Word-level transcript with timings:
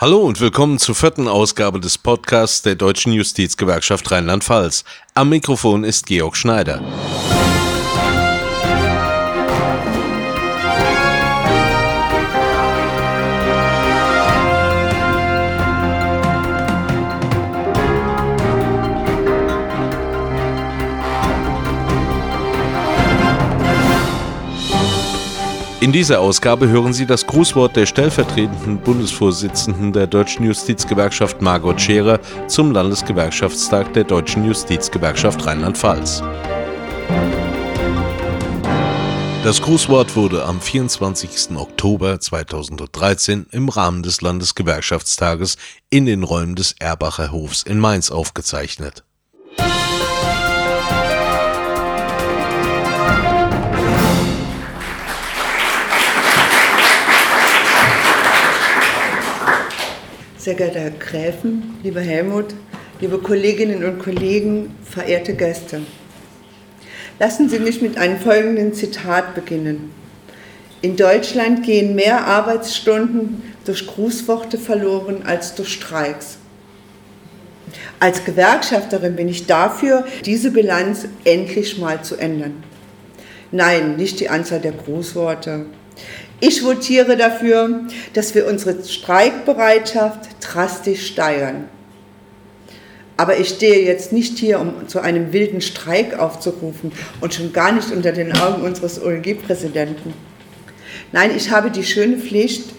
Hallo 0.00 0.18
und 0.20 0.40
willkommen 0.40 0.78
zur 0.78 0.94
vierten 0.94 1.26
Ausgabe 1.26 1.80
des 1.80 1.98
Podcasts 1.98 2.62
der 2.62 2.76
Deutschen 2.76 3.12
Justizgewerkschaft 3.12 4.08
Rheinland-Pfalz. 4.12 4.84
Am 5.14 5.28
Mikrofon 5.28 5.82
ist 5.82 6.06
Georg 6.06 6.36
Schneider. 6.36 6.80
In 25.88 25.92
dieser 25.92 26.20
Ausgabe 26.20 26.68
hören 26.68 26.92
Sie 26.92 27.06
das 27.06 27.26
Grußwort 27.26 27.74
der 27.74 27.86
stellvertretenden 27.86 28.76
Bundesvorsitzenden 28.76 29.90
der 29.94 30.06
Deutschen 30.06 30.44
Justizgewerkschaft 30.44 31.40
Margot 31.40 31.80
Scherer 31.80 32.20
zum 32.46 32.72
Landesgewerkschaftstag 32.72 33.94
der 33.94 34.04
Deutschen 34.04 34.44
Justizgewerkschaft 34.44 35.46
Rheinland-Pfalz. 35.46 36.22
Das 39.42 39.62
Grußwort 39.62 40.14
wurde 40.14 40.44
am 40.44 40.60
24. 40.60 41.56
Oktober 41.56 42.20
2013 42.20 43.46
im 43.50 43.70
Rahmen 43.70 44.02
des 44.02 44.20
Landesgewerkschaftstages 44.20 45.56
in 45.88 46.04
den 46.04 46.22
Räumen 46.22 46.54
des 46.54 46.74
Erbacher 46.78 47.32
Hofs 47.32 47.62
in 47.62 47.78
Mainz 47.78 48.10
aufgezeichnet. 48.10 49.04
Sehr 60.38 60.54
geehrter 60.54 60.78
Herr 60.78 60.90
Gräfen, 60.92 61.74
lieber 61.82 62.00
Helmut, 62.00 62.54
liebe 63.00 63.18
Kolleginnen 63.18 63.84
und 63.84 63.98
Kollegen, 63.98 64.72
verehrte 64.84 65.34
Gäste. 65.34 65.80
Lassen 67.18 67.48
Sie 67.48 67.58
mich 67.58 67.82
mit 67.82 67.98
einem 67.98 68.20
folgenden 68.20 68.72
Zitat 68.72 69.34
beginnen. 69.34 69.90
In 70.80 70.94
Deutschland 70.94 71.64
gehen 71.64 71.96
mehr 71.96 72.24
Arbeitsstunden 72.24 73.42
durch 73.64 73.84
Grußworte 73.88 74.58
verloren 74.58 75.24
als 75.24 75.56
durch 75.56 75.72
Streiks. 75.72 76.38
Als 77.98 78.24
Gewerkschafterin 78.24 79.16
bin 79.16 79.28
ich 79.28 79.46
dafür, 79.46 80.06
diese 80.24 80.52
Bilanz 80.52 81.08
endlich 81.24 81.78
mal 81.78 82.04
zu 82.04 82.14
ändern. 82.14 82.62
Nein, 83.50 83.96
nicht 83.96 84.20
die 84.20 84.28
Anzahl 84.28 84.60
der 84.60 84.70
Grußworte, 84.70 85.66
ich 86.40 86.64
votiere 86.64 87.16
dafür, 87.16 87.80
dass 88.14 88.34
wir 88.34 88.46
unsere 88.46 88.84
Streikbereitschaft 88.84 90.20
drastisch 90.40 91.06
steigern. 91.06 91.64
Aber 93.16 93.36
ich 93.36 93.48
stehe 93.48 93.84
jetzt 93.84 94.12
nicht 94.12 94.38
hier, 94.38 94.60
um 94.60 94.86
zu 94.86 95.00
einem 95.00 95.32
wilden 95.32 95.60
Streik 95.60 96.16
aufzurufen 96.18 96.92
und 97.20 97.34
schon 97.34 97.52
gar 97.52 97.72
nicht 97.72 97.90
unter 97.90 98.12
den 98.12 98.32
Augen 98.32 98.62
unseres 98.62 99.02
OLG-Präsidenten. 99.02 100.14
Nein, 101.10 101.32
ich 101.36 101.50
habe 101.50 101.72
die 101.72 101.82
schöne 101.82 102.18
Pflicht 102.18 102.70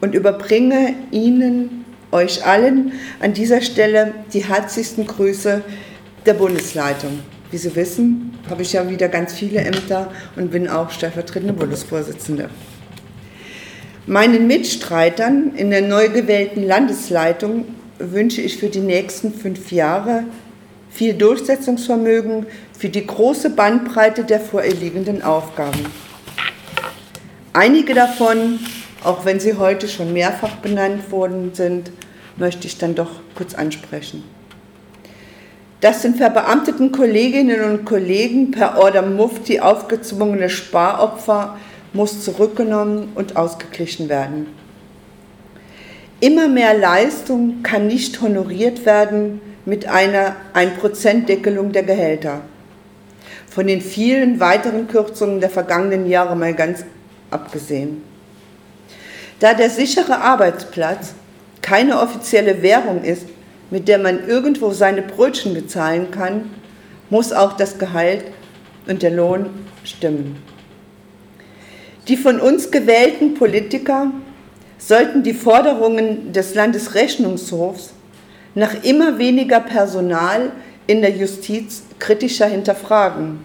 und 0.00 0.14
überbringe 0.14 0.94
Ihnen, 1.10 1.84
euch 2.12 2.46
allen, 2.46 2.92
an 3.20 3.32
dieser 3.32 3.60
Stelle 3.60 4.14
die 4.32 4.44
herzlichsten 4.44 5.06
Grüße 5.06 5.62
der 6.24 6.34
Bundesleitung. 6.34 7.18
Wie 7.50 7.58
Sie 7.58 7.74
wissen, 7.74 8.38
habe 8.48 8.62
ich 8.62 8.74
ja 8.74 8.88
wieder 8.88 9.08
ganz 9.08 9.32
viele 9.32 9.60
Ämter 9.60 10.12
und 10.36 10.50
bin 10.52 10.68
auch 10.68 10.90
stellvertretende 10.90 11.54
Bundesvorsitzende. 11.54 12.50
Meinen 14.08 14.46
Mitstreitern 14.46 15.52
in 15.54 15.68
der 15.68 15.82
neu 15.82 16.08
gewählten 16.08 16.62
Landesleitung 16.62 17.66
wünsche 17.98 18.40
ich 18.40 18.56
für 18.56 18.70
die 18.70 18.80
nächsten 18.80 19.34
fünf 19.34 19.70
Jahre 19.70 20.24
viel 20.88 21.12
Durchsetzungsvermögen 21.12 22.46
für 22.72 22.88
die 22.88 23.06
große 23.06 23.50
Bandbreite 23.50 24.24
der 24.24 24.40
vor 24.40 24.64
ihr 24.64 24.74
liegenden 24.74 25.20
Aufgaben. 25.20 25.84
Einige 27.52 27.92
davon, 27.92 28.60
auch 29.04 29.26
wenn 29.26 29.40
sie 29.40 29.58
heute 29.58 29.88
schon 29.88 30.14
mehrfach 30.14 30.56
benannt 30.56 31.12
worden 31.12 31.50
sind, 31.52 31.92
möchte 32.38 32.66
ich 32.66 32.78
dann 32.78 32.94
doch 32.94 33.10
kurz 33.34 33.54
ansprechen. 33.54 34.24
Das 35.82 36.00
sind 36.00 36.16
verbeamteten 36.16 36.92
Kolleginnen 36.92 37.60
und 37.60 37.84
Kollegen 37.84 38.52
per 38.52 38.78
Order 38.78 39.02
Mufti 39.02 39.60
aufgezwungene 39.60 40.48
Sparopfer 40.48 41.58
muss 41.92 42.22
zurückgenommen 42.22 43.12
und 43.14 43.36
ausgeglichen 43.36 44.08
werden. 44.08 44.46
Immer 46.20 46.48
mehr 46.48 46.76
Leistung 46.76 47.62
kann 47.62 47.86
nicht 47.86 48.20
honoriert 48.20 48.84
werden 48.84 49.40
mit 49.64 49.86
einer 49.86 50.34
1%-Deckelung 50.54 51.72
der 51.72 51.84
Gehälter. 51.84 52.40
Von 53.48 53.66
den 53.66 53.80
vielen 53.80 54.40
weiteren 54.40 54.88
Kürzungen 54.88 55.40
der 55.40 55.50
vergangenen 55.50 56.08
Jahre 56.08 56.36
mal 56.36 56.54
ganz 56.54 56.84
abgesehen. 57.30 58.02
Da 59.40 59.54
der 59.54 59.70
sichere 59.70 60.20
Arbeitsplatz 60.20 61.14
keine 61.62 62.00
offizielle 62.00 62.62
Währung 62.62 63.04
ist, 63.04 63.26
mit 63.70 63.86
der 63.86 63.98
man 63.98 64.26
irgendwo 64.26 64.72
seine 64.72 65.02
Brötchen 65.02 65.54
bezahlen 65.54 66.10
kann, 66.10 66.50
muss 67.10 67.32
auch 67.32 67.52
das 67.52 67.78
Gehalt 67.78 68.24
und 68.86 69.02
der 69.02 69.10
Lohn 69.10 69.50
stimmen. 69.84 70.36
Die 72.08 72.16
von 72.16 72.40
uns 72.40 72.70
gewählten 72.70 73.34
Politiker 73.34 74.10
sollten 74.78 75.22
die 75.22 75.34
Forderungen 75.34 76.32
des 76.32 76.54
Landesrechnungshofs 76.54 77.92
nach 78.54 78.82
immer 78.82 79.18
weniger 79.18 79.60
Personal 79.60 80.52
in 80.86 81.02
der 81.02 81.10
Justiz 81.10 81.82
kritischer 81.98 82.46
hinterfragen 82.46 83.40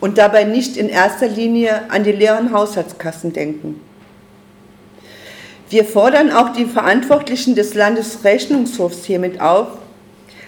und 0.00 0.18
dabei 0.18 0.42
nicht 0.42 0.76
in 0.76 0.88
erster 0.88 1.28
Linie 1.28 1.82
an 1.88 2.02
die 2.02 2.12
leeren 2.12 2.52
Haushaltskassen 2.52 3.32
denken. 3.32 3.80
Wir 5.70 5.84
fordern 5.84 6.32
auch 6.32 6.52
die 6.52 6.64
Verantwortlichen 6.64 7.54
des 7.54 7.74
Landesrechnungshofs 7.74 9.04
hiermit 9.04 9.40
auf, 9.40 9.68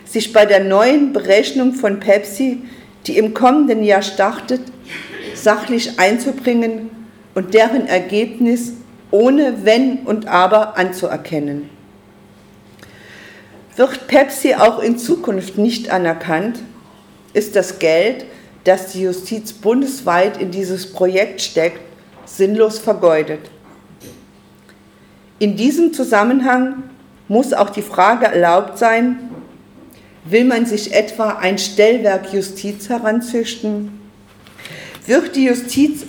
sich 0.05 0.33
bei 0.33 0.47
der 0.47 0.65
neuen 0.65 1.13
Berechnung 1.13 1.75
von 1.75 2.01
Pepsi, 2.01 2.63
die 3.07 3.19
im 3.19 3.35
kommenden 3.35 3.85
Jahr 3.85 4.03
startet, 4.03 4.63
sachlich 5.35 6.01
einzubringen 6.01 7.00
und 7.35 7.55
deren 7.55 7.87
Ergebnis 7.87 8.73
ohne 9.11 9.65
Wenn 9.65 9.99
und 10.01 10.29
Aber 10.29 10.77
anzuerkennen. 10.77 11.71
Wird 13.77 14.09
Pepsi 14.09 14.55
auch 14.55 14.81
in 14.81 14.99
Zukunft 14.99 15.59
nicht 15.59 15.91
anerkannt, 15.91 16.61
ist 17.33 17.57
das 17.57 17.79
Geld, 17.79 18.27
das 18.65 18.89
die 18.93 19.03
Justiz 19.03 19.53
bundesweit 19.53 20.37
in 20.37 20.51
dieses 20.51 20.93
Projekt 20.93 21.41
steckt, 21.41 21.81
sinnlos 22.27 22.79
vergeudet. 22.79 23.51
In 25.39 25.57
diesem 25.57 25.95
Zusammenhang 25.95 26.83
muss 27.29 27.53
auch 27.53 27.71
die 27.71 27.83
Frage 27.83 28.27
erlaubt 28.27 28.77
sein, 28.77 29.31
will 30.25 30.45
man 30.45 30.67
sich 30.67 30.93
etwa 30.93 31.31
ein 31.31 31.57
Stellwerk 31.59 32.33
Justiz 32.33 32.89
heranzüchten? 32.89 33.99
Wird 35.07 35.35
die 35.35 35.45
Justiz 35.45 36.05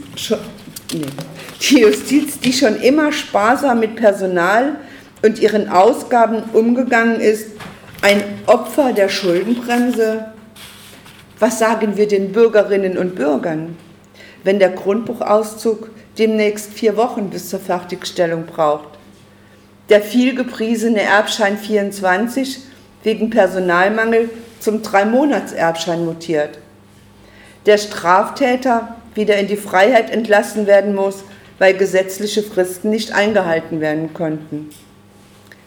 die 0.92 1.80
Justiz, 1.80 2.40
die 2.40 2.54
schon 2.54 2.76
immer 2.78 3.12
sparsam 3.12 3.80
mit 3.80 3.96
Personal 3.96 4.76
und 5.22 5.40
ihren 5.40 5.70
Ausgaben 5.70 6.44
umgegangen 6.54 7.20
ist, 7.20 7.48
ein 8.02 8.24
Opfer 8.48 8.94
der 8.94 9.10
Schuldenbremse? 9.10 10.26
Was 11.40 11.60
sagen 11.60 11.98
wir 11.98 12.08
den 12.08 12.32
Bürgerinnen 12.32 12.98
und 12.98 13.16
Bürgern, 13.16 13.78
wenn 14.44 14.60
der 14.60 14.70
Grundbuchauszug 14.70 15.90
demnächst 16.18 16.74
vier 16.74 16.98
Wochen 16.98 17.30
bis 17.30 17.50
zur 17.50 17.60
Fertigstellung 17.60 18.46
braucht? 18.46 18.90
Der 19.90 20.02
vielgepriesene 20.02 21.02
Erbschein 21.02 21.58
24 21.58 22.60
wegen 23.04 23.30
Personalmangel 23.30 24.30
zum 24.60 24.84
Drei-Monats-Erbschein 24.84 26.06
mutiert. 26.06 26.60
Der 27.66 27.78
Straftäter 27.78 28.96
wieder 29.16 29.38
in 29.38 29.48
die 29.48 29.58
Freiheit 29.58 30.10
entlassen 30.10 30.68
werden 30.68 30.96
muss, 30.96 31.24
weil 31.60 31.74
gesetzliche 31.76 32.44
Fristen 32.44 32.90
nicht 32.90 33.14
eingehalten 33.14 33.82
werden 33.82 34.14
konnten. 34.14 34.70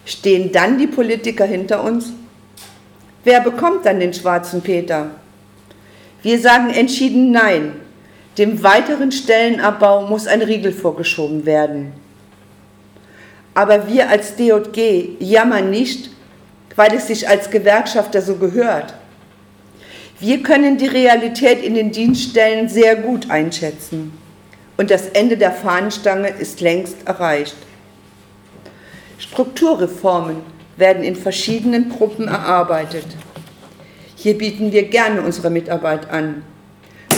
Stehen 0.04 0.52
dann 0.52 0.78
die 0.78 0.86
Politiker 0.86 1.44
hinter 1.44 1.82
uns? 1.84 2.12
Wer 3.22 3.40
bekommt 3.40 3.86
dann 3.86 4.00
den 4.00 4.12
schwarzen 4.12 4.60
Peter? 4.60 5.10
Wir 6.22 6.38
sagen 6.38 6.70
entschieden 6.70 7.30
Nein. 7.30 7.76
Dem 8.36 8.62
weiteren 8.62 9.12
Stellenabbau 9.12 10.06
muss 10.08 10.26
ein 10.26 10.42
Riegel 10.42 10.72
vorgeschoben 10.72 11.46
werden. 11.46 11.92
Aber 13.54 13.88
wir 13.88 14.08
als 14.08 14.34
DJG 14.34 15.16
jammern 15.20 15.70
nicht, 15.70 16.10
weil 16.74 16.94
es 16.94 17.06
sich 17.06 17.28
als 17.28 17.50
Gewerkschafter 17.50 18.20
so 18.20 18.34
gehört. 18.34 18.94
Wir 20.26 20.42
können 20.42 20.78
die 20.78 20.86
Realität 20.86 21.62
in 21.62 21.74
den 21.74 21.92
Dienststellen 21.92 22.70
sehr 22.70 22.96
gut 22.96 23.28
einschätzen 23.28 24.16
und 24.78 24.90
das 24.90 25.08
Ende 25.08 25.36
der 25.36 25.52
Fahnenstange 25.52 26.28
ist 26.28 26.62
längst 26.62 27.06
erreicht. 27.06 27.54
Strukturreformen 29.18 30.36
werden 30.78 31.04
in 31.04 31.14
verschiedenen 31.14 31.90
Gruppen 31.90 32.26
erarbeitet. 32.26 33.04
Hier 34.16 34.38
bieten 34.38 34.72
wir 34.72 34.84
gerne 34.84 35.20
unsere 35.20 35.50
Mitarbeit 35.50 36.08
an, 36.08 36.42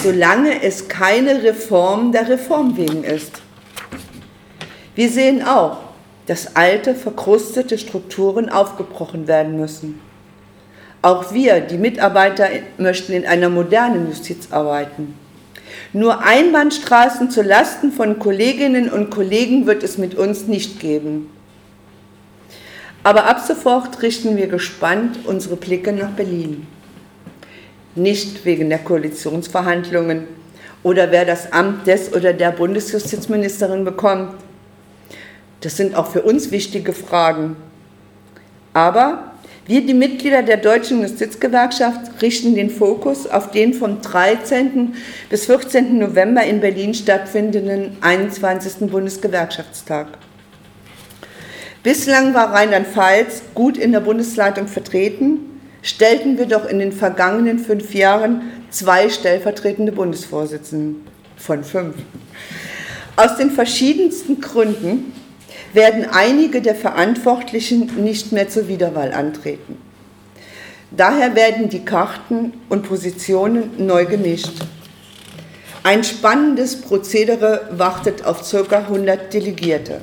solange 0.03 0.65
es 0.65 0.89
keine 0.89 1.45
Reform 1.45 2.11
der 2.11 2.29
Reform 2.29 2.77
wegen 2.77 3.05
ist. 3.05 3.41
Wir 4.97 5.11
sehen 5.11 5.47
auch, 5.47 5.77
dass 6.27 6.57
alte, 6.57 6.97
verkrustete 6.97 7.79
Strukturen 7.79 8.49
aufgebrochen 8.49 9.29
werden 9.29 9.57
müssen. 9.61 10.01
Auch 11.07 11.33
wir, 11.33 11.61
die 11.61 11.79
Mitarbeiter, 11.79 12.49
möchten 12.79 13.13
in 13.13 13.25
einer 13.25 13.49
modernen 13.49 14.09
Justiz 14.09 14.49
arbeiten. 14.51 15.17
Nur 15.93 16.25
Einbahnstraßen 16.25 17.31
zu 17.31 17.43
Lasten 17.43 17.93
von 17.93 18.19
Kolleginnen 18.19 18.91
und 18.91 19.11
Kollegen 19.11 19.67
wird 19.67 19.85
es 19.85 19.99
mit 19.99 20.17
uns 20.17 20.49
nicht 20.49 20.81
geben. 20.81 21.31
Aber 23.05 23.27
ab 23.27 23.39
sofort 23.47 24.03
richten 24.03 24.37
wir 24.37 24.49
gespannt 24.49 25.21
unsere 25.27 25.55
Blicke 25.55 25.93
nach 25.93 26.11
Berlin. 26.11 26.67
Nicht 27.95 28.45
wegen 28.45 28.69
der 28.69 28.81
Koalitionsverhandlungen 28.81 30.27
oder 30.83 31.13
wer 31.13 31.25
das 31.25 31.53
Amt 31.53 31.87
des 31.87 32.13
oder 32.13 32.33
der 32.33 32.51
Bundesjustizministerin 32.51 33.85
bekommt. 33.85 34.35
Das 35.61 35.77
sind 35.77 35.95
auch 35.95 36.09
für 36.09 36.23
uns 36.23 36.51
wichtige 36.51 36.93
Fragen. 36.93 37.55
Aber 38.73 39.36
wir, 39.69 39.85
die 39.85 39.95
Mitglieder 39.95 40.43
der 40.45 40.59
Deutschen 40.59 41.03
Justizgewerkschaft, 41.03 42.23
richten 42.23 42.55
den 42.55 42.71
Fokus 42.71 43.27
auf 43.27 43.51
den 43.51 43.75
vom 43.75 44.01
13. 44.01 44.95
bis 45.29 45.47
14. 45.47 45.99
November 45.99 46.45
in 46.45 46.61
Berlin 46.61 46.95
stattfindenden 46.95 47.97
21. 48.01 48.89
Bundesgewerkschaftstag. 48.89 50.07
Bislang 51.83 52.33
war 52.33 52.53
Rheinland-Pfalz 52.53 53.43
gut 53.55 53.77
in 53.77 53.91
der 53.91 54.01
Bundesleitung 54.01 54.69
vertreten, 54.69 55.61
stellten 55.83 56.39
wir 56.39 56.47
doch 56.47 56.69
in 56.69 56.79
den 56.79 56.93
vergangenen 56.93 57.59
fünf 57.59 57.93
Jahren 57.93 58.43
zwei 58.71 59.09
stellvertretende 59.09 59.91
Bundesvorsitzende 59.91 61.01
von 61.37 61.65
fünf. 61.65 61.97
Aus 63.17 63.37
den 63.37 63.51
verschiedensten 63.51 64.41
Gründen 64.41 65.13
werden 65.73 66.07
einige 66.11 66.63
der 66.63 66.75
Verantwortlichen 66.75 68.03
nicht 68.03 68.33
mehr 68.33 68.49
zur 68.49 68.69
Wiederwahl 68.69 69.13
antreten. 69.13 69.77
Daher 70.91 71.35
werden 71.35 71.69
die 71.69 71.85
Karten 71.85 72.55
und 72.69 72.89
Positionen 72.89 73.87
neu 73.87 74.07
gemischt. 74.07 74.53
Ein 75.83 76.05
spannendes 76.05 76.81
Prozedere 76.81 77.69
wartet 77.73 78.25
auf 78.25 78.49
ca. 78.51 78.79
100 78.79 79.33
Delegierte. 79.33 80.01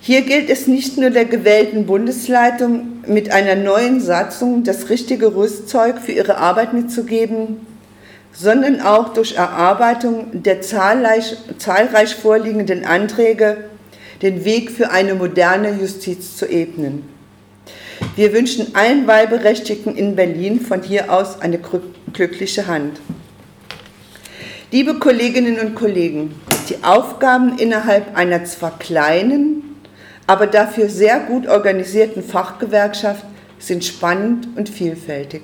Hier 0.00 0.22
gilt 0.22 0.50
es 0.50 0.66
nicht 0.66 0.98
nur 0.98 1.10
der 1.10 1.26
gewählten 1.26 1.86
Bundesleitung 1.86 3.04
mit 3.06 3.30
einer 3.30 3.54
neuen 3.54 4.00
Satzung 4.00 4.64
das 4.64 4.88
richtige 4.88 5.34
Rüstzeug 5.34 5.98
für 6.00 6.12
ihre 6.12 6.38
Arbeit 6.38 6.72
mitzugeben, 6.72 7.66
sondern 8.32 8.80
auch 8.80 9.12
durch 9.12 9.36
Erarbeitung 9.36 10.42
der 10.42 10.62
zahlreich, 10.62 11.36
zahlreich 11.58 12.14
vorliegenden 12.14 12.84
Anträge 12.84 13.64
den 14.22 14.44
Weg 14.44 14.70
für 14.70 14.90
eine 14.90 15.14
moderne 15.14 15.72
Justiz 15.72 16.36
zu 16.36 16.46
ebnen. 16.46 17.04
Wir 18.16 18.32
wünschen 18.32 18.74
allen 18.74 19.06
Wahlberechtigten 19.06 19.96
in 19.96 20.16
Berlin 20.16 20.60
von 20.60 20.82
hier 20.82 21.12
aus 21.12 21.40
eine 21.40 21.58
glückliche 22.12 22.66
Hand. 22.66 23.00
Liebe 24.70 24.94
Kolleginnen 24.94 25.58
und 25.60 25.74
Kollegen, 25.74 26.34
die 26.68 26.82
Aufgaben 26.82 27.58
innerhalb 27.58 28.16
einer 28.16 28.44
zwar 28.44 28.78
kleinen, 28.78 29.76
aber 30.26 30.46
dafür 30.46 30.88
sehr 30.88 31.20
gut 31.20 31.46
organisierten 31.46 32.22
Fachgewerkschaft 32.22 33.24
sind 33.58 33.84
spannend 33.84 34.48
und 34.56 34.68
vielfältig. 34.68 35.42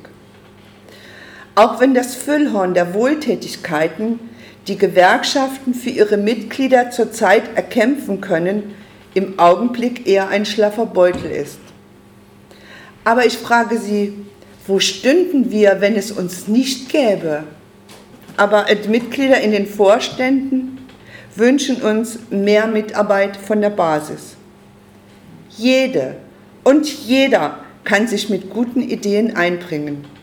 Auch 1.59 1.81
wenn 1.81 1.93
das 1.93 2.15
Füllhorn 2.15 2.73
der 2.73 2.95
Wohltätigkeiten, 2.95 4.21
die 4.69 4.79
Gewerkschaften 4.79 5.75
für 5.75 5.91
ihre 5.91 6.17
Mitglieder 6.17 6.93
zurzeit 6.93 7.57
erkämpfen 7.57 8.21
können, 8.21 8.77
im 9.15 9.41
Augenblick 9.41 10.07
eher 10.07 10.29
ein 10.29 10.47
schlaffer 10.47 10.87
Beutel 10.87 11.33
ist. 11.33 11.59
Aber 13.03 13.27
ich 13.27 13.39
frage 13.39 13.77
Sie, 13.77 14.13
wo 14.69 14.79
stünden 14.79 15.51
wir, 15.51 15.81
wenn 15.81 15.97
es 15.97 16.13
uns 16.13 16.47
nicht 16.47 16.91
gäbe? 16.91 17.43
Aber 18.37 18.67
Mitglieder 18.89 19.41
in 19.41 19.51
den 19.51 19.67
Vorständen 19.67 20.79
wünschen 21.35 21.83
uns 21.83 22.21
mehr 22.31 22.69
Mitarbeit 22.69 23.37
von 23.37 23.61
der 23.61 23.71
Basis. 23.71 24.37
Jede 25.57 26.19
und 26.63 26.87
jeder 26.87 27.59
kann 27.83 28.07
sich 28.07 28.31
mit 28.31 28.49
guten 28.49 28.81
Ideen 28.81 29.35
einbringen. 29.35 30.18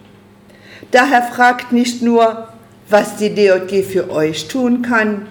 Daher 0.92 1.24
fragt 1.24 1.72
nicht 1.72 2.02
nur, 2.02 2.48
was 2.90 3.18
die 3.18 3.34
DJG 3.34 3.84
für 3.84 4.10
euch 4.12 4.48
tun 4.48 4.82
kann, 4.82 5.28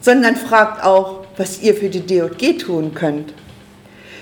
sondern 0.00 0.36
fragt 0.36 0.84
auch, 0.84 1.24
was 1.36 1.60
ihr 1.62 1.74
für 1.74 1.88
die 1.88 2.00
DJG 2.00 2.58
tun 2.58 2.94
könnt. 2.94 3.32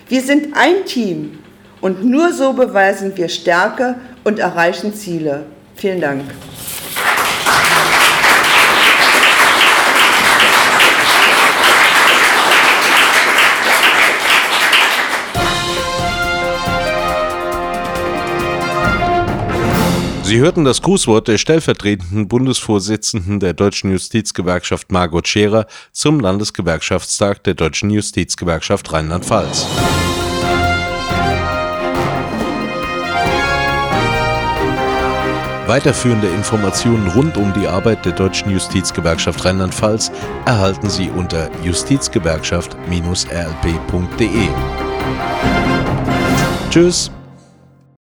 Wir 0.09 0.23
sind 0.23 0.57
ein 0.57 0.85
Team 0.87 1.39
und 1.81 2.05
nur 2.05 2.33
so 2.33 2.53
beweisen 2.53 3.17
wir 3.17 3.29
Stärke 3.29 3.97
und 4.25 4.39
erreichen 4.39 4.95
Ziele. 4.95 5.45
Vielen 5.77 6.01
Dank. 6.01 6.23
Sie 20.29 20.39
hörten 20.41 20.65
das 20.67 20.83
Grußwort 20.83 21.27
der 21.27 21.39
stellvertretenden 21.39 22.29
Bundesvorsitzenden 22.29 23.41
der 23.41 23.55
Deutschen 23.55 23.91
Justizgewerkschaft 23.91 24.93
Margot 24.93 25.27
Scherer 25.27 25.67
zum 25.93 26.21
Landesgewerkschaftstag 26.21 27.43
der 27.45 27.55
Deutschen 27.55 27.89
Justizgewerkschaft 27.89 28.93
Rheinland-Pfalz. 28.93 29.67
Weiterführende 35.67 36.29
Informationen 36.29 37.09
rund 37.13 37.39
um 37.39 37.55
die 37.55 37.67
Arbeit 37.67 38.05
der 38.05 38.13
Deutschen 38.13 38.51
Justizgewerkschaft 38.51 39.43
Rheinland-Pfalz 39.47 40.13
erhalten 40.45 40.91
Sie 40.91 41.09
unter 41.09 41.49
justizgewerkschaft-rlp.de. 41.65 44.49
Tschüss. 46.69 47.11